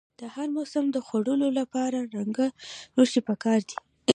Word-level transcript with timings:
د 0.19 0.21
هر 0.35 0.47
موسم 0.57 0.85
د 0.91 0.97
خوړو 1.05 1.35
لپاره 1.59 1.97
رنګه 2.15 2.47
لوښي 2.95 3.21
پکار 3.29 3.59
دي. 3.69 3.77